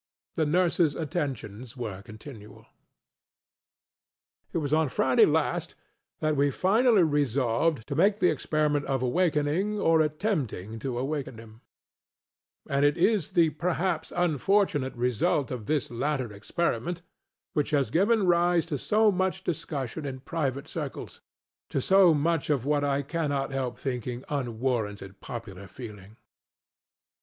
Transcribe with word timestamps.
The 0.33 0.45
nursesŌĆÖ 0.45 0.99
attentions 0.99 1.77
were 1.77 2.01
continual. 2.01 2.65
It 4.51 4.57
was 4.57 4.73
on 4.73 4.89
Friday 4.89 5.25
last 5.25 5.75
that 6.21 6.35
we 6.35 6.49
finally 6.49 7.03
resolved 7.03 7.85
to 7.87 7.93
make 7.93 8.17
the 8.19 8.31
experiment 8.31 8.85
of 8.87 9.03
awakening, 9.03 9.77
or 9.79 10.01
attempting 10.01 10.79
to 10.79 10.97
awaken 10.97 11.37
him; 11.37 11.61
and 12.67 12.83
it 12.83 12.97
is 12.97 13.33
the 13.33 13.51
(perhaps) 13.51 14.11
unfortunate 14.15 14.95
result 14.95 15.51
of 15.51 15.67
this 15.67 15.91
latter 15.91 16.33
experiment 16.33 17.03
which 17.53 17.69
has 17.69 17.91
given 17.91 18.25
rise 18.25 18.65
to 18.65 18.79
so 18.79 19.11
much 19.11 19.43
discussion 19.43 20.03
in 20.03 20.21
private 20.21 20.65
circlesŌĆöto 20.65 21.19
so 21.79 22.11
much 22.15 22.49
of 22.49 22.65
what 22.65 22.83
I 22.83 23.03
cannot 23.03 23.51
help 23.51 23.77
thinking 23.77 24.23
unwarranted 24.29 25.19
popular 25.21 25.67
feeling. 25.67 26.17